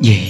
[0.00, 0.29] di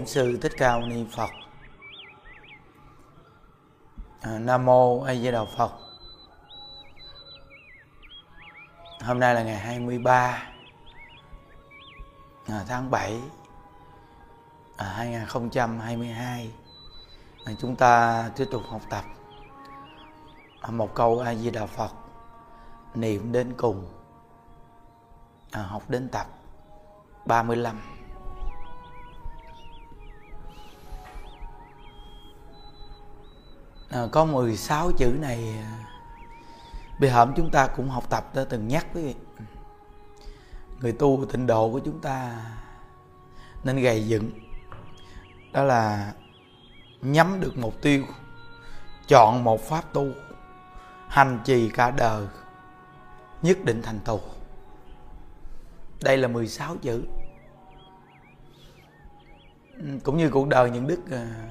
[0.00, 1.30] Bổn sư Thích Ca Mâu Ni Phật.
[4.20, 5.72] À, Nam mô A Di Đà Phật.
[9.04, 10.42] Hôm nay là ngày 23
[12.46, 13.20] à, tháng 7
[14.76, 16.50] à, 2022.
[17.44, 19.04] À, chúng ta tiếp tục học tập
[20.60, 21.90] à, một câu A Di Đà Phật
[22.94, 23.88] niệm đến cùng.
[25.50, 26.26] À, học đến tập
[27.26, 27.99] 35.
[33.90, 35.86] À, có 16 chữ này à,
[37.00, 39.14] bị bây chúng ta cũng học tập đã từng nhắc quý vị.
[40.80, 42.44] Người tu tịnh độ của chúng ta
[43.64, 44.30] nên gầy dựng.
[45.52, 46.12] Đó là
[47.00, 48.04] nhắm được mục tiêu
[49.08, 50.06] chọn một pháp tu
[51.08, 52.26] hành trì cả đời
[53.42, 54.20] nhất định thành tựu
[56.02, 57.04] đây là 16 chữ.
[60.02, 61.50] Cũng như cuộc đời những đức à,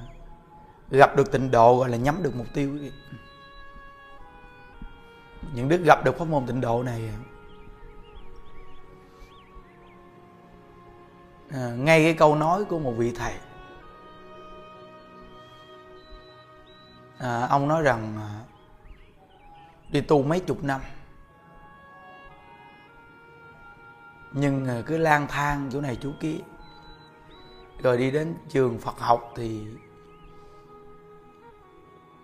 [0.90, 2.92] gặp được tịnh độ gọi là nhắm được mục tiêu quý vị.
[5.54, 7.10] những đức gặp được pháp môn tịnh độ này
[11.50, 13.34] à, ngay cái câu nói của một vị thầy
[17.18, 18.30] à, ông nói rằng à,
[19.88, 20.80] đi tu mấy chục năm
[24.32, 26.36] nhưng à, cứ lang thang chỗ này chỗ kia
[27.82, 29.66] rồi đi đến trường Phật học thì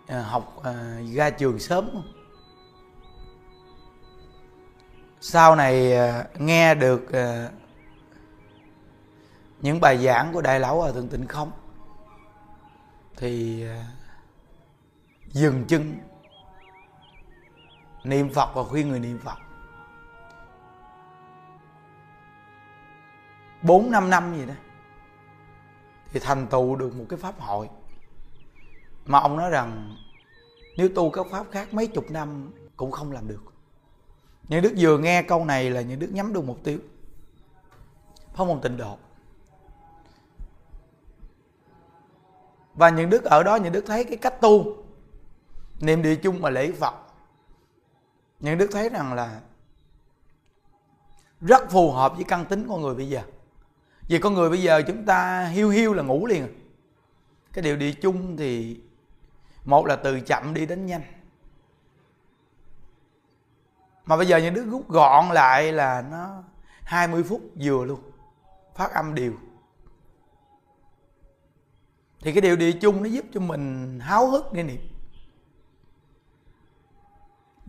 [0.09, 2.03] Ờ, học à, ra trường sớm.
[5.21, 7.51] Sau này à, nghe được à,
[9.61, 11.51] những bài giảng của đại lão ở thượng tịnh không
[13.17, 13.85] thì à,
[15.33, 15.99] dừng chân.
[18.05, 19.39] Niệm phật và khuyên người niệm phật.
[23.63, 24.55] Bốn năm năm gì đó
[26.13, 27.69] thì thành tựu được một cái pháp hội
[29.07, 29.97] mà ông nói rằng,
[30.77, 33.43] nếu tu các pháp khác mấy chục năm cũng không làm được.
[34.49, 36.79] Những đức vừa nghe câu này là những đức nhắm được mục tiêu.
[38.35, 38.99] Phong môn tịnh độ.
[42.75, 44.85] Và những đức ở đó, những đức thấy cái cách tu,
[45.81, 46.95] niệm địa chung mà lễ phật.
[48.41, 49.41] Những đức thấy rằng là
[51.41, 53.23] rất phù hợp với căn tính con người bây giờ.
[54.09, 56.49] Vì con người bây giờ chúng ta hiu hiu là ngủ liền.
[57.53, 58.81] Cái điều địa chung thì
[59.67, 61.03] một là từ chậm đi đến nhanh.
[64.07, 66.43] Mà bây giờ những đứa rút gọn lại là nó
[66.83, 68.01] 20 phút vừa luôn,
[68.75, 69.33] phát âm đều.
[72.21, 74.81] Thì cái điều địa chung nó giúp cho mình háo hức để niệm.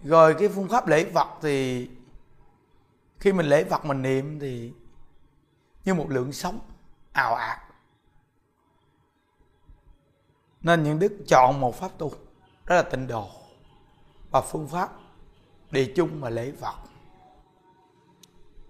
[0.03, 1.89] Rồi cái phương pháp lễ vật thì
[3.19, 4.73] khi mình lễ vật mình niệm thì
[5.85, 6.59] như một lượng sống
[7.11, 7.66] ào ạt
[10.67, 12.11] nên những đức chọn một pháp tu,
[12.65, 13.29] đó là tịnh độ
[14.31, 14.89] và phương pháp
[15.71, 16.75] địa chung và lễ vật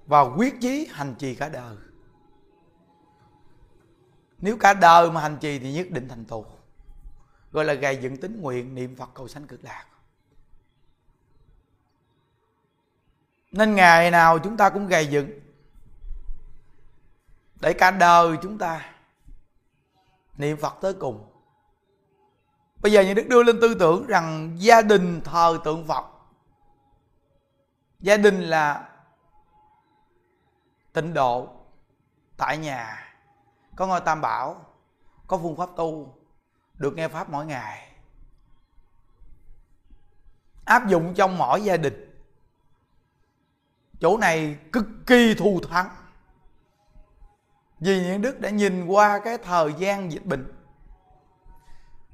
[0.07, 1.75] và quyết chí hành trì cả đời.
[4.37, 6.45] Nếu cả đời mà hành trì thì nhất định thành tựu
[7.51, 9.85] gọi là gầy dựng tính nguyện, niệm Phật cầu sanh cực lạc.
[13.51, 15.39] Nên ngày nào chúng ta cũng gầy dựng.
[17.61, 18.93] Để cả đời chúng ta
[20.37, 21.36] niệm Phật tới cùng
[22.81, 26.05] bây giờ những đức đưa lên tư tưởng rằng gia đình thờ tượng Phật.
[27.99, 28.89] Gia đình là
[30.93, 31.49] tịnh độ,
[32.37, 33.13] tại nhà,
[33.75, 34.65] có ngôi tam bảo,
[35.27, 36.17] có phương pháp tu,
[36.73, 37.91] được nghe pháp mỗi ngày.
[40.65, 42.03] Áp dụng trong mỗi gia đình.
[43.99, 45.89] Chỗ này cực kỳ thù thắng.
[47.79, 50.56] Vì những đức đã nhìn qua cái thời gian dịch bệnh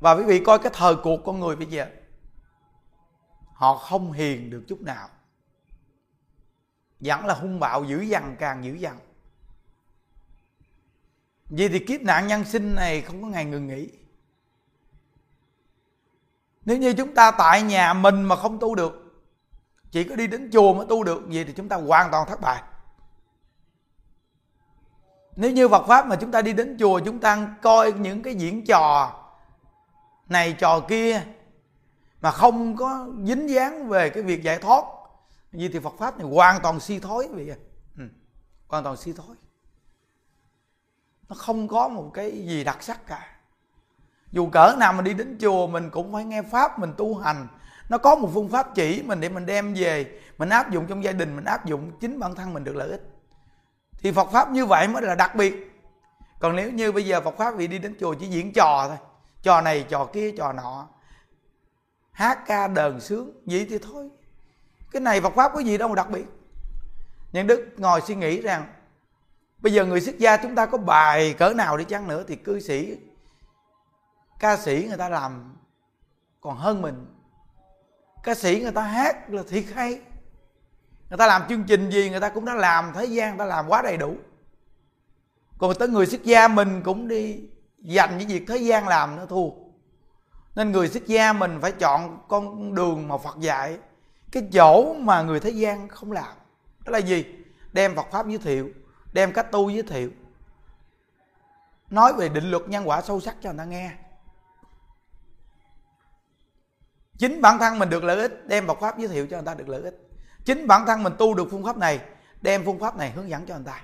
[0.03, 1.85] và quý vị coi cái thời cuộc con người bây giờ,
[3.53, 5.09] họ không hiền được chút nào.
[6.99, 8.99] Vẫn là hung bạo dữ dằn, càng dữ dằn.
[11.49, 13.89] Vì thì kiếp nạn nhân sinh này không có ngày ngừng nghỉ.
[16.65, 19.23] Nếu như chúng ta tại nhà mình mà không tu được,
[19.91, 22.41] chỉ có đi đến chùa mới tu được gì thì chúng ta hoàn toàn thất
[22.41, 22.63] bại.
[25.35, 28.35] Nếu như Phật pháp mà chúng ta đi đến chùa, chúng ta coi những cái
[28.35, 29.19] diễn trò
[30.33, 31.21] này trò kia
[32.21, 34.83] mà không có dính dáng về cái việc giải thoát.
[35.51, 37.57] Như thì Phật pháp này hoàn toàn si thối vậy à.
[37.97, 38.03] ừ.
[38.67, 39.35] hoàn toàn si thối
[41.29, 43.27] nó không có một cái gì đặc sắc cả.
[44.31, 47.47] Dù cỡ nào mà đi đến chùa, mình cũng phải nghe pháp mình tu hành.
[47.89, 50.19] Nó có một phương pháp chỉ mình để mình đem về.
[50.37, 52.89] Mình áp dụng trong gia đình, mình áp dụng chính bản thân mình được lợi
[52.89, 53.01] ích.
[53.99, 55.53] Thì Phật pháp như vậy mới là đặc biệt.
[56.39, 58.97] Còn nếu như bây giờ Phật pháp vì đi đến chùa chỉ diễn trò thôi
[59.43, 60.87] trò này, trò kia, trò nọ.
[62.11, 64.09] Hát ca đờn sướng, vậy thì thôi.
[64.91, 66.25] Cái này Phật pháp có gì đâu mà đặc biệt.
[67.31, 68.65] Nhân Đức ngồi suy nghĩ rằng,
[69.57, 72.35] bây giờ người xuất gia chúng ta có bài cỡ nào đi chăng nữa thì
[72.35, 72.97] cư sĩ,
[74.39, 75.55] ca sĩ người ta làm
[76.41, 77.05] còn hơn mình.
[78.23, 80.01] Ca sĩ người ta hát là thiệt hay.
[81.09, 83.45] Người ta làm chương trình gì người ta cũng đã làm, thế gian người ta
[83.45, 84.15] làm quá đầy đủ.
[85.57, 87.39] Còn tới người xuất gia mình cũng đi
[87.83, 89.49] dành những việc thế gian làm nó thua.
[90.55, 93.77] Nên người xuất gia mình phải chọn con đường mà phật dạy.
[94.31, 96.35] Cái chỗ mà người thế gian không làm.
[96.85, 97.25] Đó là gì?
[97.73, 98.69] Đem phật pháp giới thiệu,
[99.13, 100.09] đem cách tu giới thiệu.
[101.89, 103.91] Nói về định luật nhân quả sâu sắc cho người ta nghe.
[107.17, 109.53] Chính bản thân mình được lợi ích, đem Phật pháp giới thiệu cho người ta
[109.53, 110.09] được lợi ích.
[110.45, 111.99] Chính bản thân mình tu được phương pháp này,
[112.41, 113.81] đem phương pháp này hướng dẫn cho người ta.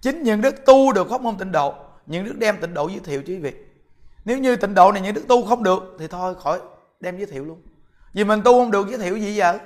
[0.00, 1.74] Chính những đức tu được pháp môn tịnh độ
[2.06, 3.54] những đức đem tịnh độ giới thiệu cho quý vị.
[4.24, 6.60] Nếu như tịnh độ này những đức tu không được, thì thôi, khỏi
[7.00, 7.62] đem giới thiệu luôn.
[8.12, 9.58] Vì mình tu không được, giới thiệu gì vậy?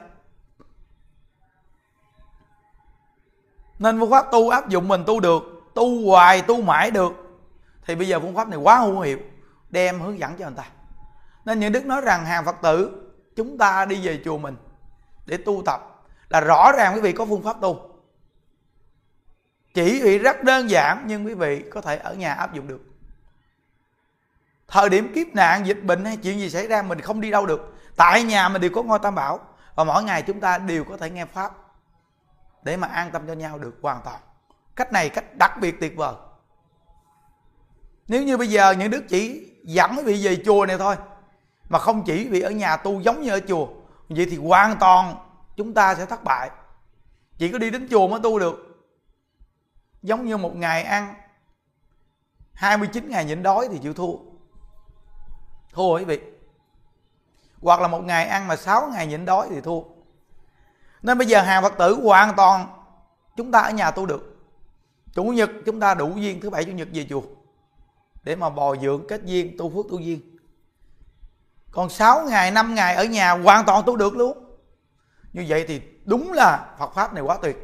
[3.78, 5.42] Nên phương pháp tu áp dụng mình tu được,
[5.74, 7.12] tu hoài, tu mãi được.
[7.86, 9.18] Thì bây giờ phương pháp này quá hữu hiệu,
[9.70, 10.64] đem hướng dẫn cho người ta.
[11.44, 13.02] Nên những đức nói rằng hàng phật tử,
[13.36, 14.56] chúng ta đi về chùa mình
[15.26, 16.04] để tu tập.
[16.28, 17.95] Là rõ ràng quý vị có phương pháp tu
[19.76, 22.80] chỉ vì rất đơn giản, nhưng quý vị có thể ở nhà áp dụng được.
[24.68, 27.46] Thời điểm kiếp nạn, dịch bệnh hay chuyện gì xảy ra, mình không đi đâu
[27.46, 27.74] được.
[27.96, 29.40] Tại nhà mình đều có ngôi tam bảo,
[29.74, 31.52] và mỗi ngày chúng ta đều có thể nghe pháp
[32.62, 34.20] để mà an tâm cho nhau được hoàn toàn.
[34.76, 36.14] Cách này cách đặc biệt tuyệt vời.
[38.08, 40.96] Nếu như bây giờ những đức chỉ dẫn quý vị về chùa này thôi,
[41.68, 43.68] mà không chỉ vì ở nhà tu giống như ở chùa,
[44.08, 45.16] vậy thì hoàn toàn
[45.56, 46.50] chúng ta sẽ thất bại.
[47.38, 48.65] Chỉ có đi đến chùa mới tu được
[50.06, 51.14] giống như một ngày ăn.
[52.52, 54.12] 29 ngày nhịn đói thì chịu thua.
[55.72, 56.20] Thua quý vị?
[57.62, 59.80] Hoặc là một ngày ăn mà 6 ngày nhịn đói thì thua.
[61.02, 62.66] Nên bây giờ hàng phật tử hoàn toàn
[63.36, 64.36] chúng ta ở nhà tu được.
[65.14, 67.22] Chủ nhật chúng ta đủ duyên, thứ bảy, chủ nhật về chùa
[68.24, 70.36] để mà bồi dưỡng kết duyên, tu phước tu duyên.
[71.70, 74.56] Còn 6 ngày 5 ngày ở nhà hoàn toàn tu được luôn.
[75.32, 77.56] Như vậy thì đúng là Phật pháp này quá tuyệt.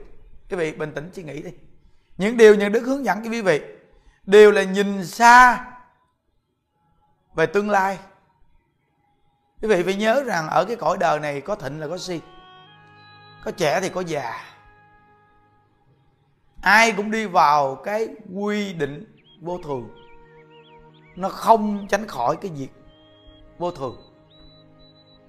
[0.50, 1.50] Quý vị bình tĩnh suy nghĩ đi
[2.22, 3.60] những điều những đức hướng dẫn cho quý vị.
[4.26, 5.64] Đều là nhìn xa
[7.34, 7.98] về tương lai.
[9.62, 12.20] Quý vị phải nhớ rằng ở cái cõi đời này có thịnh là có si.
[13.44, 14.34] Có trẻ thì có già.
[16.62, 19.90] Ai cũng đi vào cái quy định vô thường.
[21.16, 22.68] Nó không tránh khỏi cái việc
[23.58, 23.96] vô thường.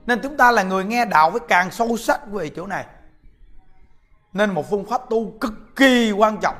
[0.06, 2.86] Nên chúng ta là người nghe đạo phải càng sâu sắc về chỗ này.
[4.34, 6.56] Nên một phương pháp tu cực kỳ quan trọng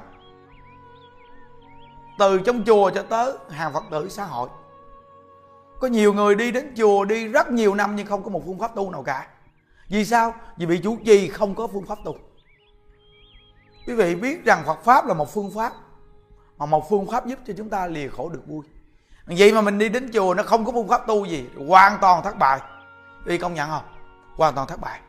[2.18, 4.50] từ trong chùa cho tới hàng phật tử xã hội.
[5.80, 8.60] Có nhiều người đi đến chùa đi rất nhiều năm nhưng không có một phương
[8.60, 9.28] pháp tu nào cả.
[9.90, 10.34] Vì sao?
[10.58, 12.16] Vì bị chủ trì không có phương pháp tu.
[13.88, 15.74] Quý vị biết rằng phật pháp là một phương pháp,
[16.58, 18.66] mà một phương pháp giúp cho chúng ta lìa khổ được vui.
[19.26, 22.24] Vậy mà mình đi đến chùa nó không có phương pháp tu gì, hoàn toàn
[22.24, 22.60] thất bại.
[23.26, 23.84] Đi công nhận không?
[24.36, 25.00] Hoàn toàn thất bại.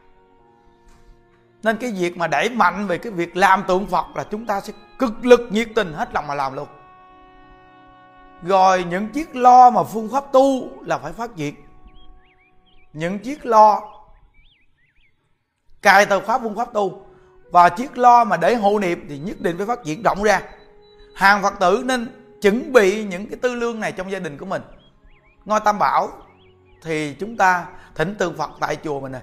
[1.62, 4.60] Nên cái việc mà đẩy mạnh về cái việc làm tượng phật là chúng ta
[4.60, 6.68] sẽ cực lực nhiệt tình hết lòng mà làm luôn
[8.44, 11.54] rồi những chiếc lo mà phương pháp tu là phải phát diệt
[12.92, 13.80] những chiếc lo
[15.82, 17.06] cài từ pháp phương pháp tu
[17.50, 20.42] và chiếc lo mà để hộ niệm thì nhất định phải phát triển rộng ra.
[21.14, 22.06] Hàng phật tử nên
[22.42, 24.62] chuẩn bị những cái tư lương này trong gia đình của mình.
[25.44, 26.08] Ngôi tam bảo
[26.82, 29.22] thì chúng ta thỉnh tượng phật tại chùa mình này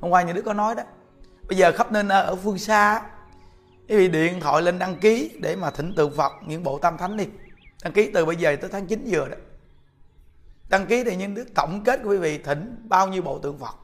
[0.00, 0.82] hôm qua những đứa có nói đó,
[1.48, 3.02] bây giờ khắp nên ở phương xa
[3.88, 6.96] quý vị điện thoại lên đăng ký để mà thỉnh tượng phật những bộ tam
[6.98, 7.26] thánh đi
[7.84, 9.36] đăng ký từ bây giờ tới tháng 9 vừa đó.
[10.68, 13.58] Đăng ký thì những đức tổng kết của quý vị thỉnh bao nhiêu bộ tượng
[13.58, 13.74] phật.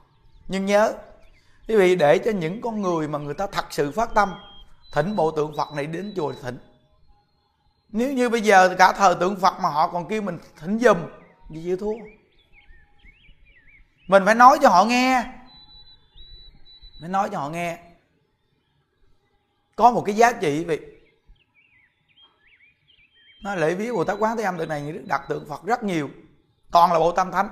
[0.48, 0.94] Nhưng nhớ,
[1.68, 4.34] quý vị để cho những con người mà người ta thật sự phát tâm,
[4.92, 6.58] thỉnh bộ tượng phật này đến chùa thỉnh.
[7.88, 10.98] Nếu như bây giờ cả thờ tượng phật mà họ còn kêu mình thỉnh giùm
[11.50, 11.94] gì chịu thua.
[14.06, 15.24] Mình phải nói cho họ nghe.
[17.00, 17.78] Phải nói cho họ nghe.
[19.76, 20.80] Có một cái giá trị vậy
[23.44, 26.08] nó lễ viếng bồ tát quán thế âm tượng này đặt tượng phật rất nhiều.
[26.70, 27.48] Toàn là bộ tam thánh.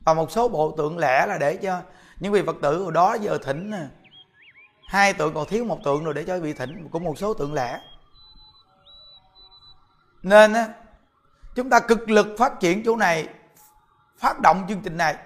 [0.00, 1.80] Và một số bộ tượng lẻ là để cho
[2.20, 3.72] những vị phật tử hồi đó giờ thỉnh
[4.86, 7.54] hai tượng còn thiếu một tượng rồi để cho vị thỉnh, cũng một số tượng
[7.54, 7.80] lẻ.
[10.22, 10.68] Nên á,
[11.54, 13.28] chúng ta cực lực phát triển chỗ này,
[14.18, 15.16] phát động chương trình này,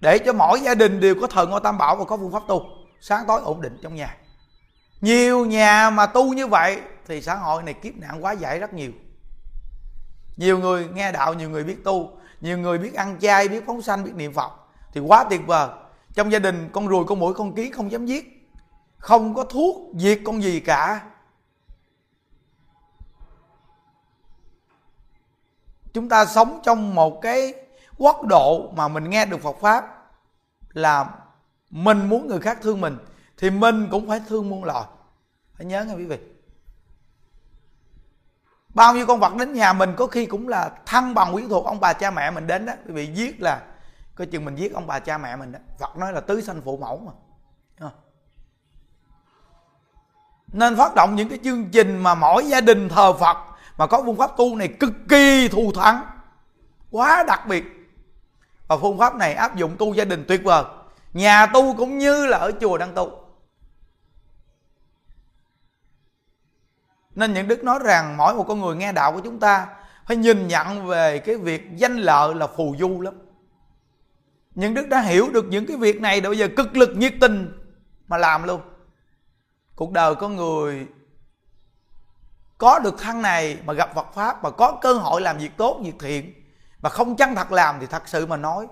[0.00, 2.42] để cho mỗi gia đình đều có thờ ngôi tam bảo và có phương pháp
[2.48, 2.62] tu,
[3.00, 4.16] sáng tối ổn định trong nhà.
[5.00, 8.74] Nhiều nhà mà tu như vậy thì xã hội này kiếp nạn quá giải rất
[8.74, 8.92] nhiều.
[10.36, 13.82] Nhiều người nghe đạo, nhiều người biết tu, nhiều người biết ăn chay, biết phóng
[13.82, 14.52] sanh, biết niệm phật
[14.92, 15.68] thì quá tuyệt vời.
[16.14, 18.50] Trong gia đình, con ruồi, con mũi, con kiến không dám giết,
[18.98, 21.04] không có thuốc diệt con gì cả.
[25.92, 27.54] Chúng ta sống trong một cái
[27.98, 30.10] quốc độ mà mình nghe được Phật pháp
[30.72, 31.10] là
[31.70, 32.98] mình muốn người khác thương mình
[33.36, 34.84] thì mình cũng phải thương muôn loài.
[35.54, 36.18] Phải nhớ nghe quý vị
[38.78, 41.64] bao nhiêu con vật đến nhà mình, có khi cũng là thân bằng quyến thuộc
[41.64, 42.72] ông bà cha mẹ mình đến đó.
[42.86, 43.60] Quý vị giết là,
[44.14, 45.58] coi chừng mình giết ông bà cha mẹ mình đó.
[45.78, 47.12] Phật nói là tứ sanh phụ mẫu mà.
[50.52, 53.36] Nên phát động những cái chương trình mà mỗi gia đình thờ Phật
[53.78, 56.06] mà có phương pháp tu này cực kỳ thù thắng,
[56.90, 57.64] quá đặc biệt.
[58.68, 60.64] Và phương pháp này áp dụng tu gia đình tuyệt vời.
[61.12, 63.10] Nhà tu cũng như là ở chùa đang tu.
[67.18, 69.66] Nên những đức nói rằng, mỗi một con người nghe đạo của chúng ta
[70.06, 73.14] phải nhìn nhận về cái việc danh lợi là phù du lắm.
[74.54, 77.14] Những đức đã hiểu được những cái việc này đã bây giờ cực lực nhiệt
[77.20, 77.58] tình
[78.08, 78.60] mà làm luôn.
[79.76, 80.86] Cuộc đời con người
[82.58, 85.80] có được thân này mà gặp Phật pháp, mà có cơ hội làm việc tốt,
[85.84, 86.32] việc thiện,
[86.82, 88.66] mà không chân thật làm thì thật sự mà nói,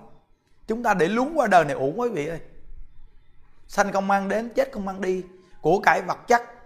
[0.67, 2.39] chúng ta để lún qua đời này uổng quý vị ơi.
[3.67, 5.23] Sanh không mang đến, chết không mang đi,
[5.61, 6.56] của cải vật chất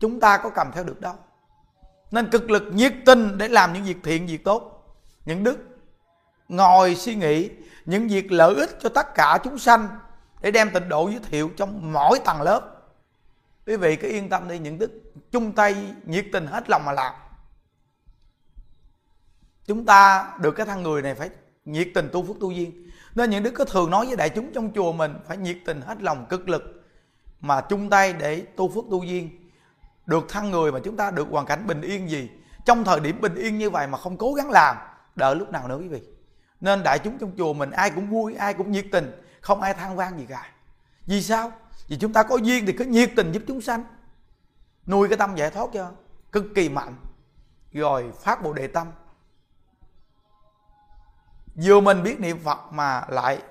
[0.00, 1.14] chúng ta có cầm theo được đâu.
[2.10, 4.72] Nên cực lực nhiệt tình để làm những việc thiện, việc tốt.
[5.24, 5.58] Những đức
[6.48, 7.50] ngồi suy nghĩ,
[7.84, 9.88] những việc lợi ích cho tất cả chúng sanh
[10.40, 12.72] để đem tịnh độ giới thiệu trong mỗi tầng lớp.
[13.66, 16.92] Quý vị cứ yên tâm đi, những đức chung tay nhiệt tình hết lòng mà
[16.92, 17.14] làm.
[19.66, 21.30] Chúng ta được cái thân người này phải
[21.64, 22.90] nhiệt tình tu phước tu duyên.
[23.14, 25.80] Nên những đức có thường nói với đại chúng trong chùa mình phải nhiệt tình
[25.80, 26.84] hết lòng, cực lực
[27.40, 29.45] mà chung tay để tu phước tu duyên
[30.06, 32.30] được thăng người mà chúng ta được hoàn cảnh bình yên gì?
[32.64, 34.76] Trong thời điểm bình yên như vậy mà không cố gắng làm,
[35.16, 36.02] đợi lúc nào nữa quý vị?
[36.60, 39.74] Nên đại chúng trong chùa mình ai cũng vui, ai cũng nhiệt tình, không ai
[39.74, 40.50] than vang gì cả.
[41.06, 41.52] Vì sao?
[41.88, 43.84] Vì chúng ta có duyên thì cứ nhiệt tình giúp chúng sanh.
[44.86, 45.90] Nuôi cái tâm giải thoát cho
[46.32, 46.96] cực kỳ mạnh.
[47.72, 48.86] Rồi phát bộ đề tâm.
[51.54, 53.42] Vừa mình biết niệm phật mà lại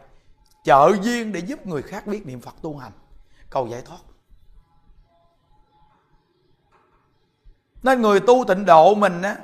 [0.63, 2.91] trợ duyên để giúp người khác biết niệm phật tu hành.
[3.49, 3.99] Cầu giải thoát.
[7.85, 9.37] Nên người tu tịnh độ mình á,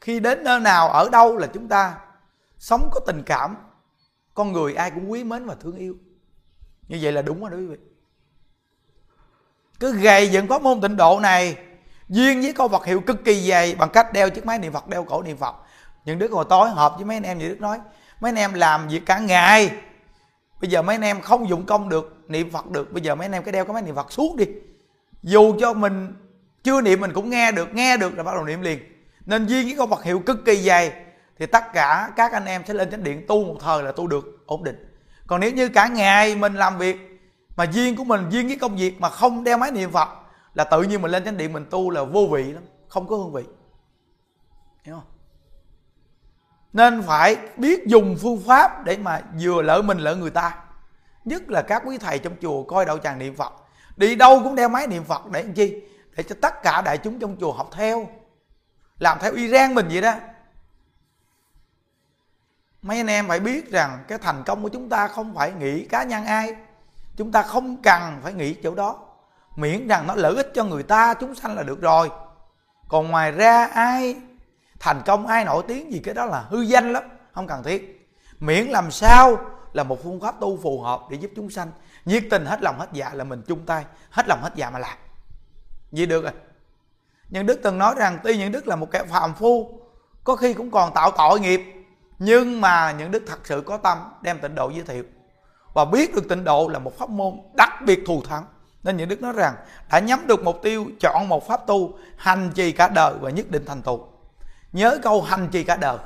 [0.00, 1.98] khi đến nơi nào, ở đâu là chúng ta
[2.58, 3.56] sống có tình cảm.
[4.34, 5.96] Con người ai cũng quý mến và thương yêu.
[6.88, 7.76] Như vậy là đúng rồi đó quý vị.
[9.80, 11.56] Cứ gầy dựng pháp môn tịnh độ này,
[12.08, 14.88] duyên với câu vật hiệu cực kỳ dày, bằng cách đeo chiếc máy niệm phật,
[14.88, 15.54] đeo cổ niệm phật.
[16.04, 17.78] Những đứa hồi tối hợp với mấy anh em, như đức nói,
[18.20, 19.70] mấy anh em làm việc cả ngày,
[20.60, 23.24] bây giờ mấy anh em không dụng công được, niệm phật được, bây giờ mấy
[23.24, 24.46] anh em cái đeo cái máy niệm phật suốt đi.
[25.22, 26.14] Dù cho mình
[26.62, 28.78] chưa niệm mình cũng nghe được nghe được là bắt đầu niệm liền.
[29.26, 30.92] Nên duyên với câu vật hiệu cực kỳ dày,
[31.38, 34.06] thì tất cả các anh em sẽ lên chánh điện tu một thời là tu
[34.06, 34.96] được, ổn định.
[35.26, 36.96] Còn nếu như cả ngày mình làm việc,
[37.56, 40.08] mà duyên của mình, duyên với công việc mà không đeo máy niệm phật,
[40.54, 43.16] là tự nhiên mình lên chánh điện mình tu là vô vị lắm, không có
[43.16, 43.42] hương vị.
[44.82, 45.04] Hiểu không?
[46.72, 50.54] Nên phải biết dùng phương pháp để mà vừa lợi mình lợi người ta.
[51.24, 53.52] Nhất là các quý thầy trong chùa coi đạo tràng niệm phật.
[53.96, 55.82] Đi đâu cũng đeo máy niệm phật để làm chi?
[56.16, 58.08] Để cho tất cả đại chúng trong chùa học theo.
[58.98, 60.14] Làm theo iran mình vậy đó.
[62.82, 65.84] Mấy anh em phải biết rằng cái thành công của chúng ta không phải nghĩ
[65.84, 66.54] cá nhân ai.
[67.16, 68.98] Chúng ta không cần phải nghĩ chỗ đó.
[69.56, 72.10] Miễn rằng nó lợi ích cho người ta, chúng sanh là được rồi.
[72.88, 74.16] Còn ngoài ra ai,
[74.80, 77.02] thành công ai nổi tiếng gì cái đó là hư danh lắm,
[77.32, 78.10] không cần thiết.
[78.40, 79.38] Miễn làm sao
[79.72, 81.70] là một phương pháp tu phù hợp để giúp chúng sanh.
[82.04, 84.78] Nhiệt tình hết lòng hết dạ là mình chung tay, hết lòng hết dạ mà
[84.78, 84.98] làm
[85.92, 86.32] gì được rồi.
[87.28, 89.80] Nhưng đức từng nói rằng tuy những đức là một kẻ phàm phu,
[90.24, 91.60] có khi cũng còn tạo tội nghiệp,
[92.18, 95.04] nhưng mà những đức thật sự có tâm đem tịnh độ giới thiệu.
[95.74, 98.44] Và biết được tịnh độ là một pháp môn đặc biệt thù thắng.
[98.82, 99.54] Nên những đức nói rằng
[99.90, 103.50] đã nhắm được mục tiêu chọn một pháp tu hành trì cả đời và nhất
[103.50, 104.06] định thành tựu.
[104.72, 105.98] Nhớ câu hành trì cả đời.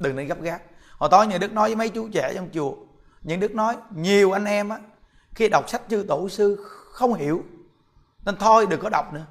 [0.00, 0.58] Đừng nên gấp gáp.
[0.98, 2.74] Hồi tối những đức nói với mấy chú trẻ trong chùa,
[3.22, 4.78] những đức nói, nhiều anh em á,
[5.34, 7.42] khi đọc sách chư tổ sư không hiểu
[8.24, 9.24] nên thôi, đừng có đọc nữa.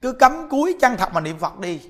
[0.00, 1.80] Cứ cấm cuối chân thật mà niệm phật đi.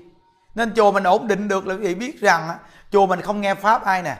[0.55, 2.57] Nên chùa mình ổn định được là quý vị biết rằng
[2.91, 4.17] chùa mình không nghe pháp ai nè.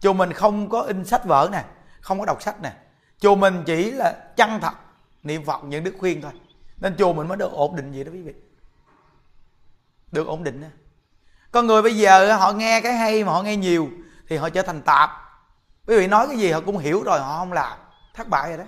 [0.00, 1.64] Chùa mình không có in sách vở nè,
[2.00, 2.72] không có đọc sách nè.
[3.20, 4.72] Chùa mình chỉ là chân thật
[5.22, 6.32] niệm phật những đức khuyên thôi.
[6.76, 8.32] Nên chùa mình mới được ổn định vậy đó quý vị.
[10.12, 10.68] Được ổn định đó.
[11.50, 13.88] con người bây giờ họ nghe cái hay mà họ nghe nhiều,
[14.28, 15.10] thì họ trở thành tạp.
[15.86, 17.78] Quý vị nói cái gì họ cũng hiểu rồi, họ không làm.
[18.14, 18.64] Thất bại rồi đó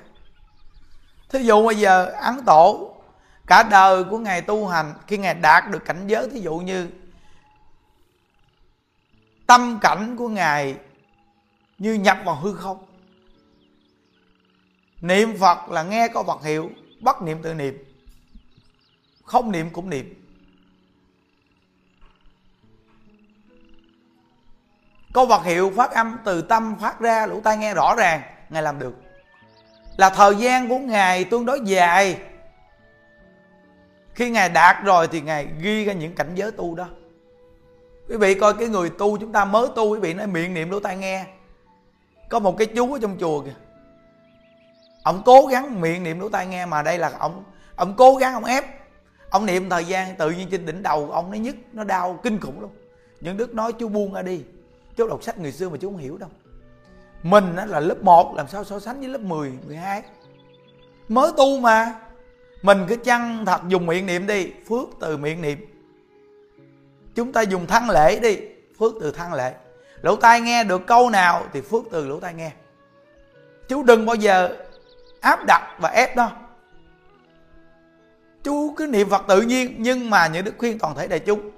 [1.30, 2.94] thí dụ bây giờ ấn tổ,
[3.46, 6.90] cả đời của ngài tu hành, khi ngài đạt được cảnh giới, thí dụ như
[9.46, 10.76] tâm cảnh của ngài
[11.78, 12.86] như nhập vào hư không.
[15.00, 16.70] Niệm phật là nghe có vật hiệu
[17.00, 17.84] bất niệm tự niệm.
[19.24, 20.14] Không niệm cũng niệm.
[25.12, 28.62] Câu vật hiệu phát âm, từ tâm phát ra lũ tai nghe rõ ràng, ngài
[28.62, 28.94] làm được
[30.00, 32.18] là thời gian của ngài tương đối dài.
[34.14, 36.88] Khi ngài đạt rồi thì ngài ghi ra những cảnh giới tu đó.
[38.08, 40.70] Quý vị coi cái người tu chúng ta mới tu, quý vị nói miệng niệm
[40.70, 41.26] lỗ tai nghe.
[42.28, 43.54] Có một cái chú ở trong chùa kìa.
[45.02, 47.44] Ông cố gắng miệng niệm lỗ tai nghe mà đây là ông
[47.76, 48.64] ông cố gắng ông ép.
[49.30, 52.40] Ông niệm thời gian tự nhiên trên đỉnh đầu ông nó nhức, nó đau kinh
[52.40, 52.70] khủng luôn.
[53.20, 54.42] Những đức nói chú buông ra đi.
[54.96, 56.30] Chú đọc sách người xưa mà chú không hiểu đâu
[57.22, 60.02] mình là lớp 1 làm sao so sánh với lớp 10, 12
[61.08, 61.94] mới tu mà.
[62.62, 65.66] Mình cứ chăng thật dùng miệng niệm đi phước từ miệng niệm.
[67.14, 68.38] Chúng ta dùng thăng lễ đi
[68.78, 69.54] phước từ thăng lễ.
[70.02, 72.50] Lỗ tai nghe được câu nào thì phước từ lỗ tai nghe.
[73.68, 74.56] Chú đừng bao giờ
[75.20, 76.30] áp đặt và ép đó.
[78.42, 81.50] Chú cứ niệm phật tự nhiên nhưng mà những đức khuyên toàn thể đại chúng.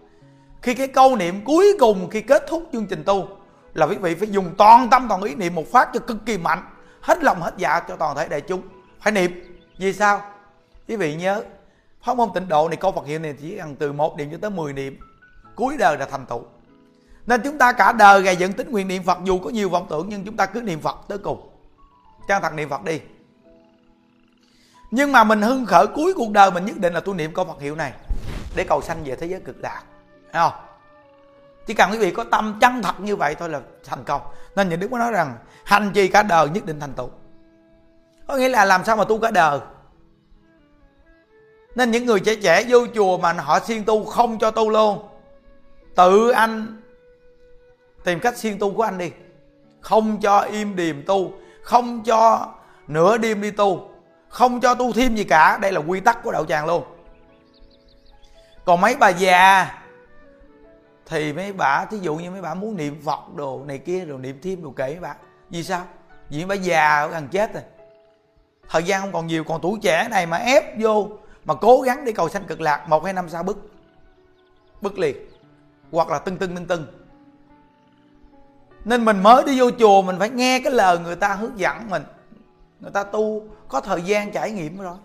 [0.62, 3.28] Khi cái câu niệm cuối cùng khi kết thúc chương trình tu
[3.74, 6.38] là quý vị phải dùng toàn tâm, toàn ý niệm một phát cho cực kỳ
[6.38, 6.64] mạnh.
[7.00, 8.62] Hết lòng, hết dạ cho toàn thể đại chúng.
[9.00, 9.58] Phải niệm.
[9.78, 10.22] Vì sao?
[10.88, 11.42] Quý vị nhớ,
[12.04, 14.38] pháp môn tịnh độ này, câu Phật hiệu này chỉ cần từ một niệm cho
[14.40, 14.98] tới 10 niệm,
[15.54, 16.42] cuối đời là thành tựu.
[17.26, 19.86] Nên chúng ta cả đời gầy dựng tính nguyện niệm Phật, dù có nhiều vọng
[19.90, 21.48] tưởng, nhưng chúng ta cứ niệm Phật tới cùng.
[22.28, 23.00] Chân thật niệm Phật đi.
[24.90, 27.44] Nhưng mà mình hưng khởi cuối cuộc đời, mình nhất định là tu niệm câu
[27.44, 27.92] Phật hiệu này
[28.56, 29.82] để cầu sanh về thế giới cực lạc.
[30.32, 30.71] Thấy không?
[31.66, 34.22] Chỉ cần quý vị có tâm chân thật như vậy thôi là thành công.
[34.56, 37.10] Nên những đức mới nói rằng, hành trì cả đời nhất định thành tựu.
[38.26, 39.60] Có nghĩa là làm sao mà tu cả đời?
[41.74, 45.08] Nên những người trẻ trẻ vô chùa mà họ siêng tu không cho tu luôn,
[45.94, 46.82] tự anh
[48.04, 49.10] tìm cách siêng tu của anh đi.
[49.80, 52.48] Không cho im điềm tu, không cho
[52.88, 53.90] nửa đêm đi tu,
[54.28, 55.58] không cho tu thêm gì cả.
[55.62, 56.84] Đây là quy tắc của đạo tràng luôn.
[58.64, 59.81] Còn mấy bà già
[61.12, 64.18] thì mấy bà, thí dụ như mấy bà muốn niệm phật đồ này kia rồi
[64.18, 65.16] niệm thêm đồ kể mấy bà.
[65.50, 65.84] Vì sao?
[66.28, 67.62] Vì mấy bà già gần chết rồi.
[68.68, 71.08] Thời gian không còn nhiều, còn tuổi trẻ này mà ép vô,
[71.44, 73.70] mà cố gắng đi cầu sanh cực lạc một hai năm sau bức.
[74.80, 75.16] Bức liền.
[75.90, 76.86] Hoặc là tưng tưng tưng tưng.
[78.84, 81.90] Nên mình mới đi vô chùa, mình phải nghe cái lời người ta hướng dẫn
[81.90, 82.02] mình.
[82.80, 84.96] Người ta tu, có thời gian trải nghiệm rồi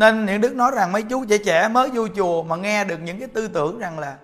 [0.00, 2.96] nên những đức nói rằng mấy chú trẻ trẻ mới vô chùa mà nghe được
[3.04, 4.16] những cái tư tưởng rằng là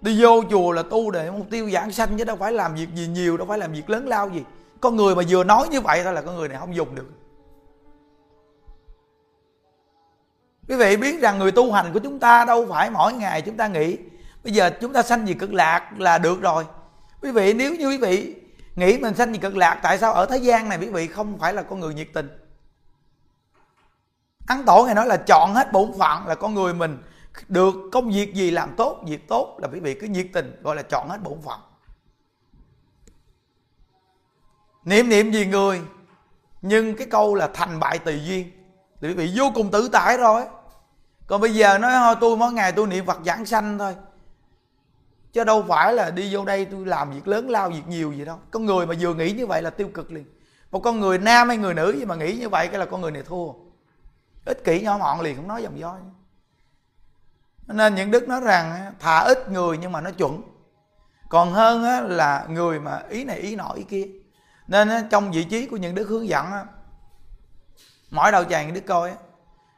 [0.00, 2.88] đi vô chùa là tu để mục tiêu giảng sanh chứ đâu phải làm việc
[2.94, 4.44] gì nhiều, đâu phải làm việc lớn lao gì.
[4.80, 7.10] Con người mà vừa nói như vậy thôi là con người này không dùng được.
[10.68, 13.56] Quý vị biết rằng người tu hành của chúng ta đâu phải mỗi ngày chúng
[13.56, 13.96] ta nghĩ
[14.44, 16.64] bây giờ chúng ta sanh gì cực lạc là được rồi.
[17.22, 18.34] Quý vị, nếu như quý vị
[18.76, 21.38] nghĩ mình sanh gì cực lạc, tại sao ở thế gian này quý vị không
[21.38, 22.45] phải là con người nhiệt tình?
[24.46, 26.98] Ăn tổ ngài nói là chọn hết bổn phận, là con người mình
[27.48, 30.76] được công việc gì làm tốt, việc tốt là quý vị cứ nhiệt tình gọi
[30.76, 31.60] là chọn hết bổn phận.
[34.84, 35.80] Niệm niệm gì người,
[36.62, 38.50] nhưng cái câu là thành bại tùy duyên.
[39.00, 40.42] Thì quý vị vô cùng tử tải rồi.
[41.26, 43.94] Còn bây giờ nói, thôi, tôi mỗi ngày tôi niệm phật giảng sanh thôi.
[45.32, 48.24] Chứ đâu phải là đi vô đây tôi làm việc lớn, lao việc nhiều gì
[48.24, 48.38] đâu.
[48.50, 50.24] Con người mà vừa nghĩ như vậy là tiêu cực liền.
[50.70, 53.00] Một con người nam hay người nữ gì mà nghĩ như vậy, cái là con
[53.00, 53.48] người này thua
[54.46, 55.98] ích kỷ nhỏ mọn liền không nói dòng dõi.
[57.66, 60.42] Nên những đức nói rằng thà ít người nhưng mà nó chuẩn.
[61.28, 64.06] Còn hơn là người mà ý này ý nọ ý kia.
[64.66, 66.46] Nên trong vị trí của những đức hướng dẫn
[68.10, 69.12] mỗi đầu tràng đức coi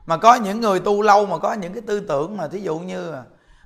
[0.06, 2.78] mà có những người tu lâu, mà có những cái tư tưởng mà thí dụ
[2.78, 3.14] như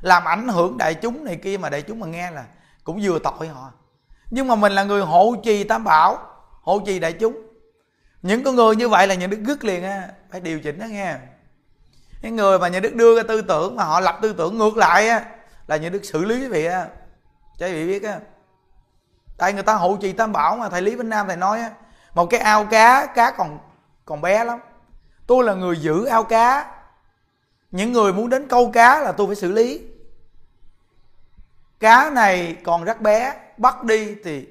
[0.01, 2.45] làm ảnh hưởng đại chúng này kia mà đại chúng mà nghe là
[2.85, 3.71] cũng vừa tội họ.
[4.31, 6.19] Nhưng mà mình là người hộ trì tam bảo,
[6.63, 7.52] hộ trì đại chúng
[8.23, 10.87] những con người như vậy là nhà đức gứt liền á, phải điều chỉnh đó
[10.87, 11.17] nghe.
[12.23, 14.77] Những người mà nhà đức đưa ra tư tưởng mà họ lập tư tưởng ngược
[14.77, 15.25] lại á,
[15.67, 16.87] là nhà đức xử lý quý vị á.
[17.59, 18.21] Cho quý vị biết á,
[19.37, 21.71] tại người ta hộ trì tam bảo mà, thầy lý vĩnh nam thầy nói á,
[22.15, 23.59] một cái ao cá cá còn
[24.05, 24.59] còn bé lắm.
[25.27, 26.75] Tôi là người giữ ao cá.
[27.71, 29.81] Những người muốn đến câu cá là tôi phải xử lý.
[31.81, 34.49] Cá này còn rất bé, bắt đi thì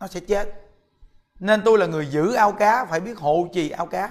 [0.00, 0.61] nó sẽ chết
[1.42, 4.10] nên tôi là người giữ ao cá, phải biết hộ trì ao cá.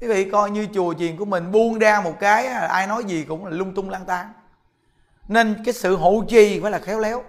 [0.00, 3.24] Quý vị coi như chùa chiền của mình buông ra một cái ai nói gì
[3.24, 4.32] cũng là lung tung lang tan
[5.28, 7.24] nên cái sự hộ trì phải là khéo léo.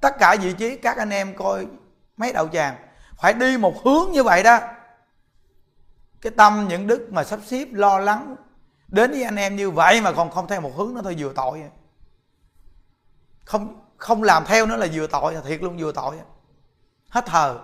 [0.00, 1.66] Tất cả vị trí các anh em coi
[2.16, 2.76] mấy đạo tràng
[3.20, 4.58] phải đi một hướng như vậy đó.
[6.20, 8.36] Cái tâm những đức mà sắp xếp, lo lắng
[8.88, 11.32] đến với anh em như vậy mà còn không theo một hướng nó thôi, vừa
[11.32, 11.62] tội.
[13.44, 16.16] Không không làm theo nó là vừa tội thiệt luôn vừa tội.
[17.08, 17.58] Hết thờ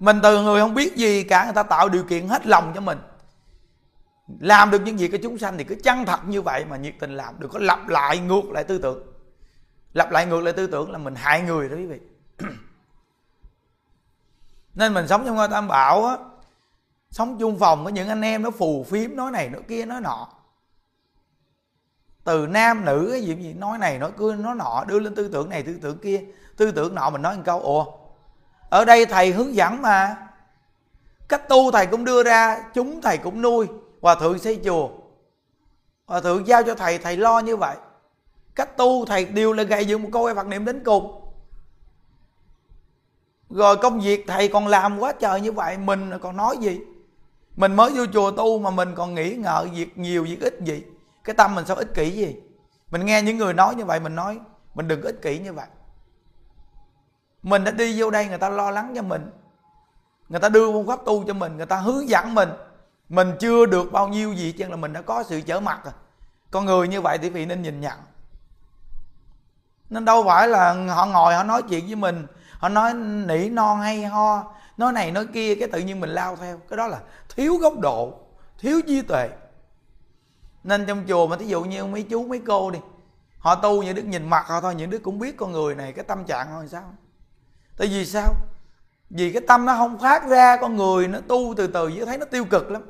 [0.00, 2.80] mình từ người không biết gì cả, người ta tạo điều kiện hết lòng cho
[2.80, 2.98] mình.
[4.40, 6.94] Làm được những gì cho chúng sanh thì cứ chân thật như vậy mà nhiệt
[7.00, 9.06] tình làm đừng có lặp lại ngược lại tư tưởng.
[9.92, 12.00] Lặp lại ngược lại tư tưởng là mình hại người đó quý vị.
[14.74, 16.16] Nên mình sống trong ngôi tam bảo á,
[17.10, 20.00] sống chung phòng với những anh em nó phù phiếm, nói này nói kia, nói
[20.00, 20.28] nọ.
[22.24, 25.28] Từ nam nữ cái gì gì, nói này nói kia, nói nọ, đưa lên tư
[25.28, 26.24] tưởng này, tư tưởng kia.
[26.56, 28.05] Tư tưởng nọ mình nói một câu, ủa
[28.76, 30.16] ở đây thầy hướng dẫn mà.
[31.28, 33.66] Cách tu thầy cũng đưa ra, chúng thầy cũng nuôi.
[34.00, 34.88] Hòa thượng xây chùa.
[36.06, 37.76] Hòa thượng giao cho thầy thầy lo như vậy.
[38.54, 41.32] Cách tu thầy đều là gầy dựng một câu phật niệm đến cùng.
[43.50, 46.80] Rồi công việc thầy còn làm quá trời như vậy, mình còn nói gì?
[47.56, 50.82] Mình mới vô chùa tu mà mình còn nghĩ ngợi việc nhiều, việc ít gì?
[51.24, 52.36] Cái tâm mình sao ích kỷ gì?
[52.90, 54.40] Mình nghe những người nói như vậy, mình nói,
[54.74, 55.66] mình đừng ích kỷ như vậy
[57.46, 59.30] mình đã đi vô đây, người ta lo lắng cho mình.
[60.28, 62.48] Người ta đưa phương pháp tu cho mình, người ta hướng dẫn mình.
[63.08, 65.92] Mình chưa được bao nhiêu gì chứ là mình đã có sự trở mặt rồi.
[66.50, 67.98] Con người như vậy thì vị nên nhìn nhận.
[69.90, 72.26] Nên đâu phải là họ ngồi, họ nói chuyện với mình,
[72.58, 76.36] họ nói nỉ non hay ho, nói này, nói kia, cái tự nhiên mình lao
[76.36, 76.60] theo.
[76.68, 77.00] Cái đó là
[77.36, 78.14] thiếu góc độ,
[78.58, 79.28] thiếu trí tuệ.
[80.64, 82.78] Nên trong chùa mà thí dụ như mấy chú, mấy cô đi,
[83.38, 85.92] họ tu những đức nhìn mặt họ thôi, những đức cũng biết con người này,
[85.92, 86.94] cái tâm trạng họ làm sao?
[87.76, 88.34] Tại vì sao?
[89.10, 92.18] Vì cái tâm nó không phát ra, con người nó tu từ từ, với thấy
[92.18, 92.82] nó tiêu cực lắm.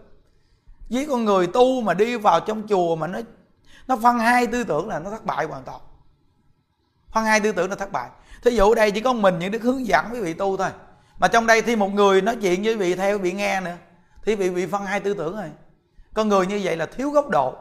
[0.91, 3.21] Với con người tu mà đi vào trong chùa mà nó
[3.87, 5.81] nó phân hai tư tưởng là nó thất bại hoàn toàn.
[7.13, 8.11] Phân hai tư tưởng là thất bại.
[8.43, 10.71] Thí dụ ở đây chỉ có mình những đức hướng dẫn quý vị tu thôi.
[11.19, 13.77] Mà trong đây thì một người nói chuyện với vị theo vị nghe nữa,
[14.25, 15.51] thì vị bị phân hai tư tưởng rồi.
[16.15, 17.55] Con người như vậy là thiếu góc độ.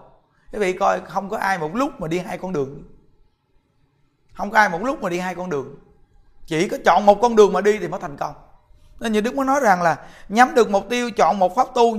[0.54, 2.84] Quý vị coi không có ai một lúc mà đi hai con đường.
[4.34, 5.76] Không có ai một lúc mà đi hai con đường
[6.46, 8.34] chỉ có chọn một con đường mà đi thì mới thành công.
[9.00, 9.98] Nên như đức mới nói rằng là
[10.30, 11.98] nhắm được mục tiêu, chọn một pháp tu,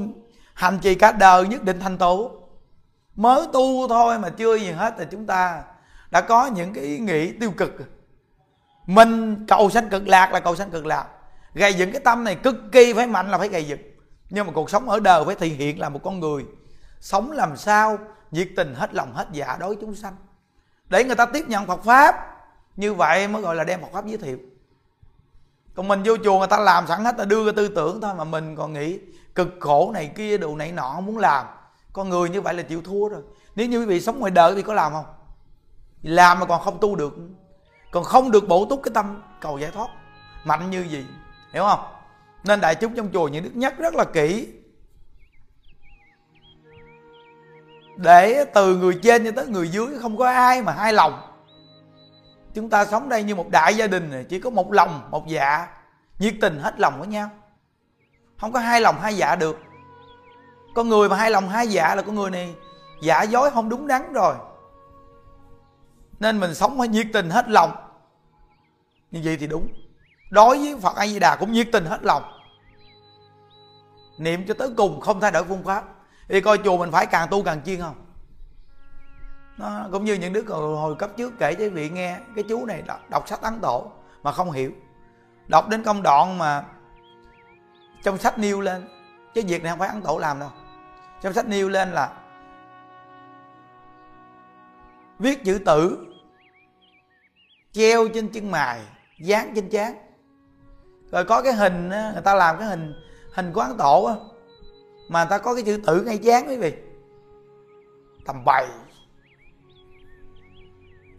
[0.54, 2.30] hành trì cả đời nhất định thành tựu.
[3.14, 5.62] Mới tu thôi mà chưa gì hết thì chúng ta
[6.10, 7.72] đã có những cái ý nghĩ tiêu cực.
[8.86, 11.06] Mình cầu sanh cực lạc là cầu sanh cực lạc.
[11.54, 13.80] Gây dựng cái tâm này cực kỳ phải mạnh là phải gây dựng.
[14.30, 16.44] Nhưng mà cuộc sống ở đời phải thể hiện là một con người.
[17.00, 17.98] Sống làm sao,
[18.30, 20.16] nhiệt tình, hết lòng, hết dạ đối với chúng sanh.
[20.88, 22.35] Để người ta tiếp nhận Phật pháp
[22.76, 24.38] như vậy mới gọi là đem Phật pháp giới thiệu.
[25.74, 28.14] Còn mình vô chùa người ta làm sẵn hết, ta đưa cái tư tưởng thôi
[28.14, 28.98] mà mình còn nghĩ,
[29.34, 31.46] cực khổ này kia, đồ này nọ không muốn làm.
[31.92, 33.22] Con người như vậy là chịu thua rồi.
[33.54, 35.04] Nếu như quý vị sống ngoài đời thì có làm không?
[36.02, 37.16] Làm mà còn không tu được.
[37.90, 39.88] Còn không được bổ túc cái tâm cầu giải thoát.
[40.44, 41.04] Mạnh như gì?
[41.52, 41.80] Hiểu không?
[42.44, 44.48] Nên đại chúng trong chùa những đức nhắc rất là kỹ.
[47.96, 51.25] Để từ người trên cho tới người dưới, không có ai mà hai lòng
[52.56, 55.68] chúng ta sống đây như một đại gia đình chỉ có một lòng, một dạ.
[56.18, 57.30] Nhiệt tình hết lòng với nhau.
[58.36, 59.60] Không có hai lòng hai dạ được.
[60.74, 62.54] Con người mà hai lòng hai dạ là con người này
[63.02, 64.34] giả dối không đúng đắn rồi.
[66.18, 67.72] Nên mình sống phải nhiệt tình hết lòng.
[69.10, 69.68] Như vậy thì đúng.
[70.30, 72.22] Đối với phật a di đà cũng nhiệt tình hết lòng.
[74.18, 75.84] Niệm cho tới cùng không thay đổi phương pháp.
[76.28, 78.05] Đi coi chùa mình phải càng tu càng chuyên không?
[79.58, 82.82] Nó cũng như những đứa hồi cấp trước kể cho vị nghe cái chú này
[82.82, 83.92] đọc, đọc sách ấn tổ
[84.22, 84.72] mà không hiểu.
[85.48, 86.64] Đọc đến công đoạn mà
[88.02, 88.88] trong sách nêu lên
[89.34, 90.50] chứ việc này không phải ấn tổ làm đâu.
[91.22, 92.12] Trong sách nêu lên là
[95.18, 96.06] viết chữ tử
[97.72, 98.80] treo trên chân mài
[99.20, 99.94] dán trên trán.
[101.10, 102.94] Rồi có cái hình người ta làm cái hình
[103.34, 104.16] hình của ấn tổ
[105.08, 106.74] mà người ta có cái chữ tử ngay dán quý vị.
[108.26, 108.66] Tầm bày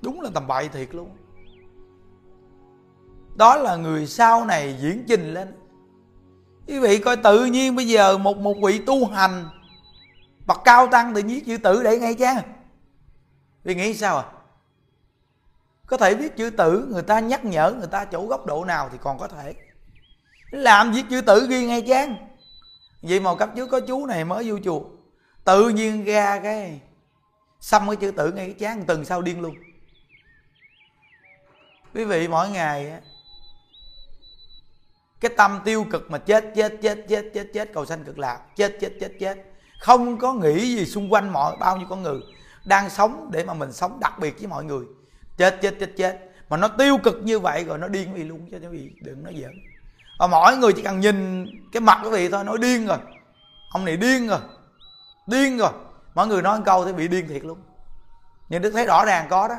[0.02, 1.10] đúng là tầm bậy thiệt luôn.
[3.36, 5.56] Đó là người sau này diễn trình lên.
[6.68, 9.50] Quý vị coi, tự nhiên bây giờ một một vị tu hành
[10.46, 12.44] bậc cao tăng tự nhiên chữ tử để ngay cha.
[13.64, 14.26] Vì nghĩ sao à?
[15.88, 18.90] Có thể viết chữ tử, người ta nhắc nhở, người ta chỗ góc độ nào
[18.92, 19.54] thì còn có thể.
[20.52, 22.16] Làm viết chữ tử ghi ngay chán
[23.02, 24.82] vậy mà cấp trước có chú này mới vô chùa,
[25.44, 26.82] tự nhiên ra cái
[27.60, 29.56] xăm cái chữ tử ngay cái chán, từng sau điên luôn
[31.94, 32.94] quý vị, mỗi ngày
[35.20, 38.40] cái tâm tiêu cực mà chết chết chết chết chết chết, cầu sanh cực lạc,
[38.56, 39.38] chết chết chết chết.
[39.80, 42.20] Không có nghĩ gì xung quanh mọi, bao nhiêu con người
[42.66, 44.86] đang sống để mà mình sống đặc biệt với mọi người.
[45.38, 46.20] Chết chết chết chết.
[46.50, 49.24] Mà nó tiêu cực như vậy rồi nó điên vì luôn cho quý vị đừng
[49.24, 49.52] nói giỡn.
[50.20, 52.98] Và mỗi người chỉ cần nhìn cái mặt quý vị thôi, nói điên rồi.
[53.72, 54.40] Ông này điên rồi
[55.28, 55.72] điên rồi.
[56.14, 57.58] Mọi người nói một câu thì bị điên thiệt luôn.
[58.50, 59.56] Nhưng đức thấy rõ ràng có đó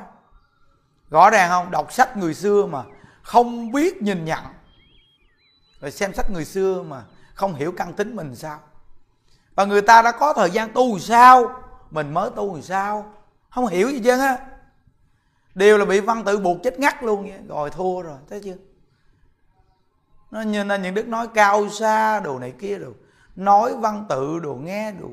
[1.11, 1.71] rõ ràng không?
[1.71, 2.85] Đọc sách người xưa mà
[3.23, 4.45] không biết nhìn nhận.
[5.81, 8.61] Rồi xem sách người xưa mà không hiểu căn tính mình sao.
[9.55, 11.63] Và người ta đã có thời gian tu sao?
[11.91, 13.13] Mình mới tu làm sao?
[13.51, 14.39] Không hiểu gì chứ á.
[15.55, 17.41] Đều là bị văn tự buộc chết ngắt luôn vậy.
[17.49, 18.57] rồi thua rồi, thấy chưa?
[20.31, 22.93] Nó như là những đức nói cao xa đồ này kia đồ.
[23.37, 25.09] Nói văn tự đồ, nghe đồ.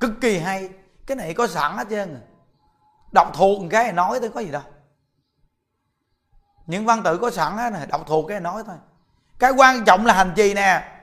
[0.00, 0.68] Cực kỳ hay.
[1.06, 2.20] Cái này có sẵn hết trơn à
[3.12, 4.62] đọc thuộc một cái nói thôi có gì đâu.
[6.66, 8.76] Những văn tự có sẵn á, này, đọc thuộc cái nói thôi.
[9.38, 10.94] Cái quan trọng là hành trì nè.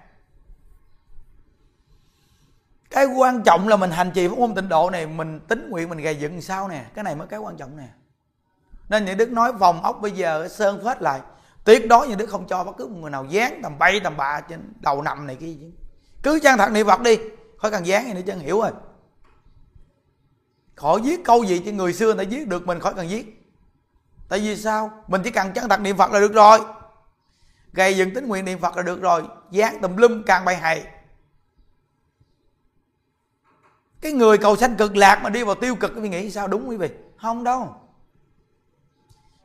[2.90, 5.90] Cái quan trọng là mình hành trì pháp môn tịnh độ này, mình tính nguyện,
[5.90, 6.86] mình gầy dựng sao nè.
[6.94, 7.88] Cái này mới cái quan trọng nè.
[8.90, 11.22] Nên những đức nói vòng ốc bây giờ sơn phết lại.
[11.64, 14.18] Tuyệt đối những đức không cho bất cứ một người nào dán tầm bay, tầm
[14.18, 15.72] bạ trên đầu nằm này kia chứ.
[16.24, 17.18] Cứ trang thật niệm phật đi.
[17.58, 18.72] Khỏi cần dán gì nữa chân hiểu rồi
[20.76, 23.42] khỏi viết câu gì cho người xưa người ta viết được, mình khỏi cần viết.
[24.30, 25.04] Tại vì sao?
[25.08, 26.60] Mình chỉ cần chân thật niệm phật là được rồi.
[27.74, 29.24] Gây dựng tính nguyện niệm phật là được rồi.
[29.52, 30.88] Dán tùm lum càng bay hay.
[34.02, 36.48] Cái người cầu sanh cực lạc mà đi vào tiêu cực, quý nghĩ sao?
[36.48, 36.90] Đúng quý vị.
[37.18, 37.76] Không đâu.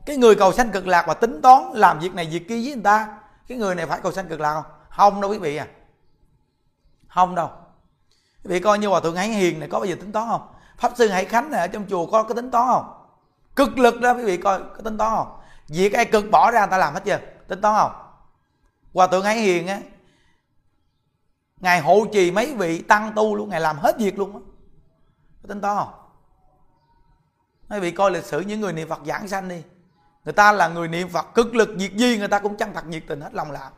[0.05, 2.73] Cái người cầu sanh cực lạc mà tính toán làm việc này việc kia với
[2.73, 4.71] người ta, cái người này phải cầu sanh cực lạc không?
[4.89, 5.67] Không đâu quý vị à.
[7.07, 7.49] Không đâu.
[8.43, 10.50] Quý vị coi như hòa thượng hải hiền này có bao giờ tính toán không?
[10.81, 12.93] Pháp sư hải khánh này ở trong chùa có cái tính toán không?
[13.55, 15.39] Cực lực đó, quý vị coi, có tính toán không?
[15.67, 17.19] Việc ai cực bỏ ra, người ta làm hết chưa?
[17.47, 17.91] Tính toán không?
[18.93, 19.79] Hòa thượng hải hiền á,
[21.57, 24.39] ngài hộ trì mấy vị tăng tu luôn, ngài làm hết việc luôn á.
[25.41, 25.93] Có tính toán không?
[27.69, 29.63] Mấy vị coi lịch sử những người niệm phật giảng sanh đi.
[30.25, 32.85] Người ta là người niệm phật cực lực, việc gì người ta cũng chân thật
[32.87, 33.71] nhiệt tình, hết lòng làm.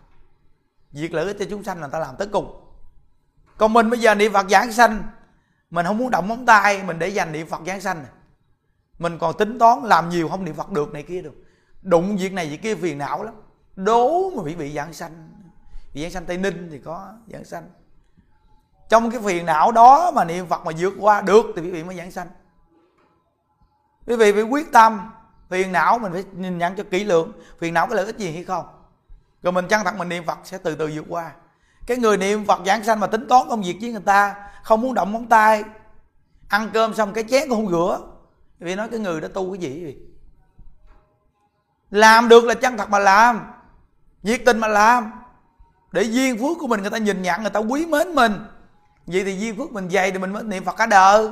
[0.91, 2.75] Việc lợi ích cho chúng sanh là người ta làm tới cùng.
[3.57, 5.03] Còn mình bây giờ niệm phật giảng sanh
[5.73, 8.05] mình không muốn động móng tay, mình để dành niệm phật giáng sanh
[8.99, 11.33] mình còn tính toán làm nhiều không niệm phật được này kia được.
[11.81, 13.33] Đụng việc này việc kia phiền não lắm.
[13.75, 15.29] Đố mà bị bị giảng sanh.
[15.93, 17.69] Bị giảng sanh tây ninh thì có giảng sanh.
[18.89, 21.83] Trong cái phiền não đó mà niệm phật mà vượt qua được thì quý vị
[21.83, 22.27] mới giảng sanh.
[24.07, 25.09] Quý vị phải quyết tâm.
[25.49, 27.31] Phiền não mình phải nhìn nhận cho kỹ lưỡng.
[27.59, 28.65] Phiền não có lợi ích gì hay không?
[29.43, 31.31] Rồi mình chăng thật mình niệm phật sẽ từ từ vượt qua
[31.85, 34.81] cái người niệm phật giảng sanh mà tính toán công việc với người ta, không
[34.81, 35.63] muốn động móng tay,
[36.47, 37.99] ăn cơm xong cái chén cũng không rửa.
[38.59, 39.97] Vì nói cái người đó tu cái gì vậy?
[41.91, 43.51] Làm được là chân thật mà làm,
[44.23, 45.11] nhiệt tình mà làm.
[45.91, 48.33] Để duyên phước của mình người ta nhìn nhận, người ta quý mến mình.
[49.05, 51.29] Vậy thì duyên phước mình dày thì mình mới niệm phật cả đời.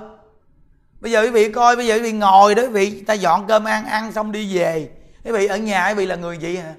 [1.00, 3.48] Bây giờ quý vị coi, bây giờ quý vị ngồi đó, quý vị ta dọn
[3.48, 4.92] cơm ăn ăn xong đi về.
[5.26, 6.74] Quý vị ở nhà, quý vị là người vậy hả?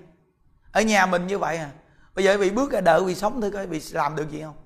[0.73, 1.69] Ở nhà mình như vậy hả?
[2.15, 4.57] Bây giờ bị bước ra đời bị sống thử coi bị làm được gì không?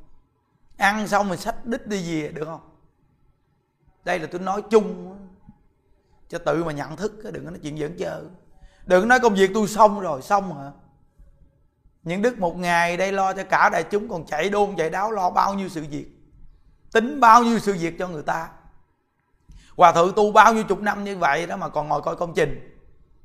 [0.76, 2.60] Ăn xong mình sách đích đi về, được không?
[4.04, 5.16] Đây là tôi nói chung
[6.28, 8.22] cho tự mà nhận thức đừng có nói chuyện dẫn chơi.
[8.86, 10.70] Đừng nói công việc tôi xong rồi, xong hả?
[12.02, 15.10] Những đức một ngày đây lo cho cả đại chúng còn chạy đôn, chạy đáo,
[15.10, 16.06] lo bao nhiêu sự việc.
[16.92, 18.48] Tính bao nhiêu sự việc cho người ta.
[19.76, 22.34] Hòa thượng tu bao nhiêu chục năm như vậy đó mà còn ngồi coi công
[22.34, 22.78] trình.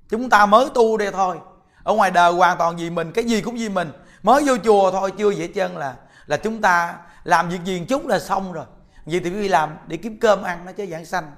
[0.10, 1.39] Chúng ta mới tu đây thôi.
[1.84, 3.91] Ở ngoài đời hoàn toàn vì mình, cái gì cũng vì mình
[4.23, 7.86] mới vô chùa thôi, chưa dễ chân là là chúng ta làm việc gì một
[7.89, 8.65] chút là xong rồi.
[9.05, 11.31] Vậy thì quý vị làm để kiếm cơm ăn nó chứ giảng sanh.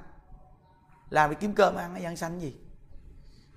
[1.10, 2.56] Làm để kiếm cơm ăn nó giảng sanh gì?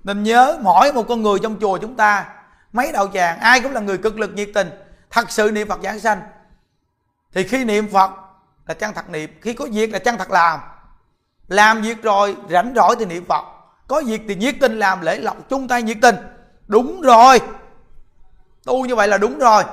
[0.04, 2.26] Nên nhớ, mỗi một con người trong chùa chúng ta,
[2.72, 4.70] mấy đạo tràng, ai cũng là người cực lực nhiệt tình,
[5.10, 6.20] thật sự niệm phật giảng sanh.
[7.32, 8.10] Thì khi niệm phật
[8.66, 10.60] là chân thật niệm, khi có việc là chân thật làm.
[11.48, 13.44] Làm việc rồi, rảnh rỗi thì niệm phật,
[13.88, 16.16] có việc thì nhiệt tình làm, lễ lọc chung tay nhiệt tình.
[16.66, 17.40] Đúng rồi
[18.66, 19.64] tu như vậy là đúng rồi.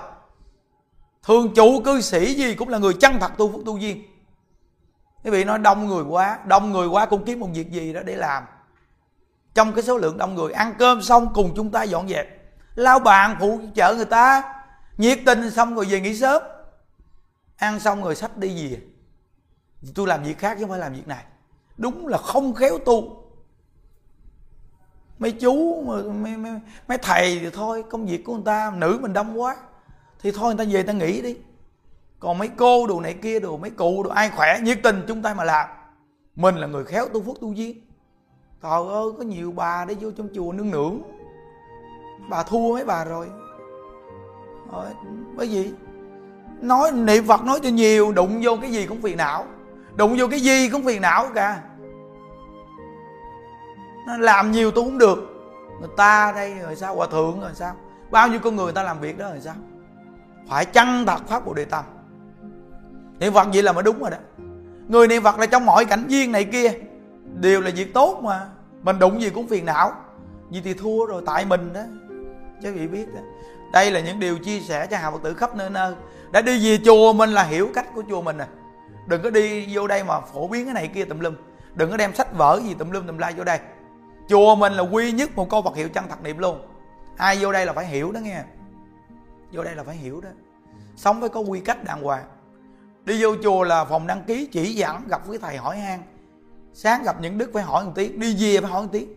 [1.24, 4.04] Thường chủ, cư sĩ gì cũng là người chân thật tu phúc tu duyên
[5.24, 8.02] quý vị nói đông người quá, đông người quá cũng kiếm một việc gì đó
[8.06, 8.44] để làm.
[9.54, 12.28] Trong cái số lượng đông người, ăn cơm xong cùng chúng ta dọn dẹp.
[12.76, 14.44] Lao bàn phụ trợ người ta,
[14.98, 16.42] nhiệt tình xong rồi về nghỉ sớm.
[17.58, 18.82] Ăn xong rồi sách đi về.
[19.96, 21.24] Tôi làm việc khác chứ không phải làm việc này.
[21.78, 23.24] Đúng là không khéo tu
[25.20, 26.52] mấy chú mấy, mấy,
[26.88, 29.56] mấy thầy thì thôi công việc của người ta nữ mình đông quá.
[30.22, 31.38] Thì thôi người ta về người ta nghỉ đi.
[32.20, 35.22] Còn mấy cô đồ này kia đồ mấy cụ đồ ai khỏe nhiệt tình chúng
[35.22, 35.70] ta mà làm.
[36.36, 37.82] Mình là người khéo tu phước tu duyên.
[38.64, 41.02] Trời ơi có nhiều bà để vô trong chùa nương nương
[42.30, 43.28] bà thua mấy bà rồi.
[44.72, 44.86] Rồi
[45.36, 45.72] bởi vì
[46.62, 49.46] nói niệm phật nói cho nhiều đụng vô cái gì cũng phiền não.
[49.96, 51.62] Đụng vô cái gì cũng phiền não cả
[54.08, 55.18] nó làm nhiều tôi cũng được.
[55.80, 56.96] Người ta đây, rồi sao?
[56.96, 57.76] Hòa thượng, rồi sao?
[58.12, 59.56] Bao nhiêu con người người ta làm việc đó, rồi sao?
[60.48, 61.84] Phải chăng thật pháp bồ đề tâm
[63.20, 64.18] niệm phật vậy là mới đúng rồi đó.
[64.88, 66.72] Người niệm phật là trong mọi cảnh viên này kia,
[67.42, 68.48] đều là việc tốt mà.
[68.84, 69.92] Mình đụng gì cũng phiền não.
[70.50, 71.82] Vì thì thua rồi, tại mình đó.
[72.62, 73.22] Chứ vị biết đó.
[73.74, 75.94] Đây là những điều chia sẻ cho hàng phật tử khắp nơi nơi.
[76.32, 78.48] Đã đi về chùa mình là hiểu cách của chùa mình à.
[79.08, 81.36] Đừng có đi vô đây mà phổ biến cái này kia tùm lum.
[81.76, 83.60] Đừng có đem sách vở gì tùm lum tùm la vô đây
[84.30, 86.68] chùa mình là duy nhất một câu vật hiệu chân thật niệm luôn.
[87.18, 88.44] Ai vô đây là phải hiểu đó nghe.
[89.52, 90.30] Vô đây là phải hiểu đó.
[90.96, 92.26] Sống phải có quy cách đàng hoàng.
[93.06, 96.02] Đi vô chùa là phòng đăng ký chỉ dẫn, gặp với thầy hỏi han.
[96.74, 99.14] Sáng gặp những đức phải hỏi một tiếng, đi về phải hỏi một tiếng.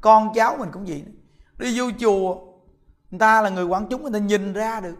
[0.00, 1.04] Con cháu mình cũng vậy
[1.58, 2.34] đi vô chùa,
[3.10, 4.96] người ta là người quản chúng, người ta nhìn ra được.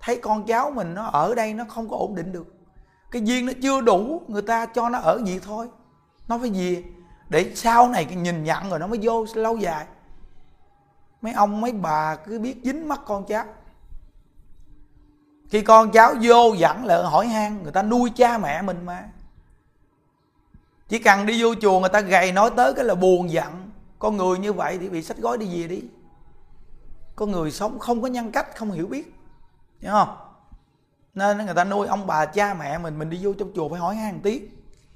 [0.00, 2.54] Thấy con cháu mình nó ở đây nó không có ổn định được.
[3.10, 5.68] Cái duyên nó chưa đủ, người ta cho nó ở vậy thôi.
[6.28, 6.84] Nó phải về
[7.28, 9.86] để sau này cái nhìn nhận rồi nó mới vô lâu dài.
[11.22, 13.44] Mấy ông, mấy bà cứ biết dính mắt con cháu.
[15.48, 19.08] Khi con cháu vô dẫn lại hỏi han, người ta nuôi cha mẹ mình mà.
[20.88, 23.70] Chỉ cần đi vô chùa, người ta gầy nói tới cái là buồn giận.
[23.98, 25.82] Con người như vậy thì bị sách gói đi về đi.
[27.16, 29.14] Con người sống không có nhân cách, không hiểu biết.
[29.80, 30.16] Hiểu không?
[31.14, 33.80] Nên người ta nuôi ông bà cha mẹ mình mình đi vô trong chùa phải
[33.80, 34.48] hỏi han tiếng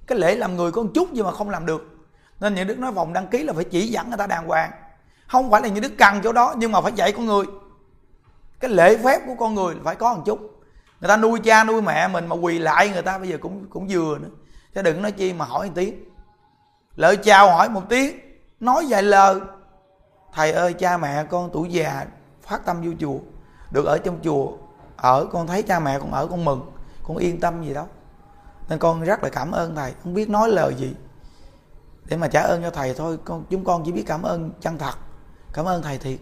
[0.07, 1.92] cái lễ làm người có một chút nhưng mà không làm được
[2.43, 4.71] nên những đức nói vòng đăng ký là phải chỉ dẫn người ta đàng hoàng.
[5.27, 7.45] Không phải là những đức cần chỗ đó nhưng mà phải dạy con người.
[8.61, 10.61] Cái lễ phép của con người phải có một chút.
[11.01, 13.67] Người ta nuôi cha nuôi mẹ mình mà quỳ lại người ta bây giờ cũng
[13.71, 14.29] cũng vừa nữa.
[14.75, 16.05] Chứ đừng nói chi mà hỏi một tiếng.
[16.97, 18.19] Lời chào hỏi một tiếng
[18.61, 19.41] nói vài lời.
[20.33, 22.07] Thầy ơi cha mẹ con tuổi già
[22.43, 23.19] phát tâm vô chùa
[23.71, 24.53] được ở trong chùa
[24.97, 26.71] ở con thấy cha mẹ con ở con mừng
[27.03, 27.87] con yên tâm gì đó,
[28.69, 30.95] nên con rất là cảm ơn thầy không biết nói lời gì
[32.05, 33.19] để mà trả ơn cho thầy thôi.
[33.25, 34.95] Con, chúng con chỉ biết cảm ơn chân thật.
[35.53, 36.19] Cảm ơn thầy thiệt.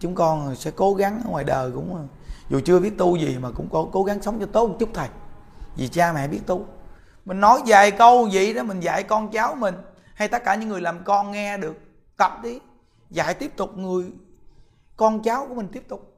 [0.00, 2.08] Chúng con sẽ cố gắng ở ngoài đời cũng,
[2.50, 4.88] dù chưa biết tu gì mà cũng có cố gắng sống cho tốt một chút
[4.94, 5.08] thầy.
[5.76, 6.66] Vì cha mẹ biết tu.
[7.24, 9.74] Mình nói vài câu vậy đó, mình dạy con cháu mình,
[10.14, 11.76] hay tất cả những người làm con nghe được,
[12.16, 12.60] tập đi.
[13.10, 14.04] Dạy tiếp tục người,
[14.96, 16.12] con cháu của mình tiếp tục.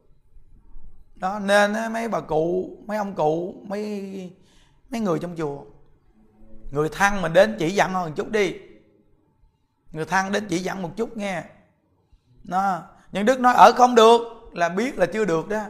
[1.14, 4.32] Đó, nên mấy bà cụ, mấy ông cụ, mấy
[4.90, 5.58] mấy người trong chùa
[6.70, 8.54] người thân mình đến chỉ dặn hơn một chút đi.
[9.92, 11.42] Người thân đến chỉ dặn một chút nghe.
[12.44, 14.20] Nó, nhưng đức nói, ở không được,
[14.52, 15.62] là biết là chưa được đó.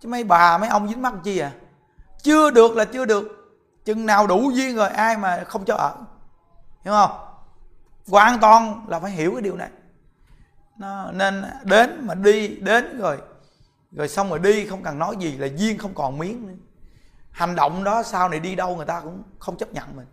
[0.00, 1.52] Chứ mấy bà, mấy ông dính mắt chi à?
[2.22, 3.28] Chưa được là chưa được.
[3.84, 5.94] Chừng nào đủ duyên rồi, ai mà không cho ở.
[6.82, 7.10] Hiểu không?
[8.08, 9.70] Hoàn toàn là phải hiểu cái điều này.
[10.78, 13.18] Nó, nên đến mà đi, đến rồi
[13.92, 16.54] rồi xong rồi đi, không cần nói gì là duyên không còn miếng nữa
[17.34, 20.06] hành động đó sau này đi đâu người ta cũng không chấp nhận mình.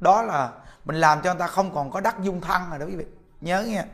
[0.00, 0.50] Đó là
[0.84, 3.04] mình làm cho người ta không còn có đắc dung thân rồi đó quý vị.
[3.40, 3.84] Nhớ nghe.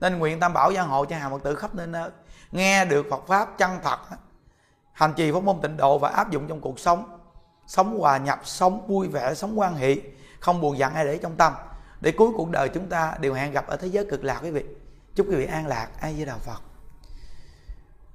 [0.00, 2.10] Nên nguyện tam bảo gia hộ cho hàng phật tử khắp nơi nơi,
[2.52, 3.98] nghe được phật pháp chân thật,
[4.92, 7.18] hành trì pháp môn tịnh độ và áp dụng trong cuộc sống
[7.66, 9.96] sống hòa nhập, sống vui vẻ, sống quan hệ
[10.40, 11.52] không buồn giận ai để trong tâm.
[12.00, 14.50] Để cuối cuộc đời chúng ta đều hẹn gặp ở thế giới cực lạc quý
[14.50, 14.64] vị.
[15.14, 16.69] Chúc quý vị an lạc ai với đạo phật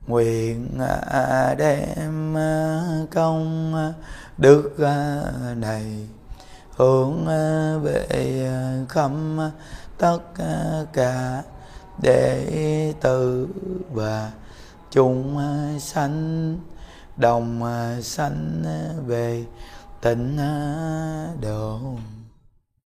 [0.08, 2.82] nguyện à, đem à,
[3.12, 3.94] công à,
[4.38, 4.76] đức
[5.58, 6.08] này
[6.78, 7.26] hướng
[7.84, 8.08] về
[8.90, 9.12] khắp
[9.98, 10.20] tất
[10.94, 11.44] cả
[12.02, 13.48] đệ tử
[13.92, 14.32] và
[14.92, 15.40] chúng
[15.80, 16.58] sanh,
[17.18, 17.62] đồng
[18.02, 18.64] sanh
[19.08, 19.44] về
[20.02, 20.38] tịnh
[21.42, 21.80] độ.